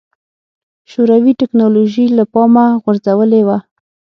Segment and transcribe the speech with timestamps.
[0.91, 3.57] شوروي ټکنالوژي له پامه غورځولې وه.